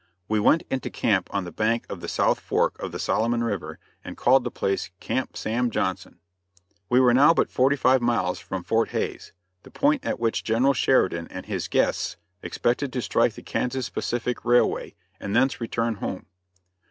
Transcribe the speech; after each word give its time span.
We 0.27 0.39
went 0.39 0.63
into 0.71 0.89
camp 0.89 1.29
on 1.31 1.43
the 1.43 1.51
bank 1.51 1.85
of 1.87 2.01
the 2.01 2.07
South 2.07 2.39
Fork 2.39 2.81
of 2.81 2.91
the 2.91 2.97
Solomon 2.97 3.43
River 3.43 3.77
and 4.03 4.17
called 4.17 4.43
the 4.43 4.49
place 4.49 4.89
Camp 4.99 5.37
Sam 5.37 5.69
Johnson. 5.69 6.17
We 6.89 6.99
were 6.99 7.13
now 7.13 7.35
but 7.35 7.51
forty 7.51 7.75
five 7.75 8.01
miles 8.01 8.39
from 8.39 8.63
Fort 8.63 8.89
Hays, 8.89 9.31
the 9.61 9.69
point 9.69 10.03
at 10.03 10.19
which 10.19 10.43
General 10.43 10.73
Sheridan 10.73 11.27
and 11.27 11.45
his 11.45 11.67
guests 11.67 12.17
expected 12.41 12.91
to 12.93 13.01
strike 13.03 13.35
the 13.35 13.43
Kansas 13.43 13.89
Pacific 13.89 14.43
Railway, 14.43 14.95
and 15.19 15.35
thence 15.35 15.61
return 15.61 15.93
home. 15.93 16.25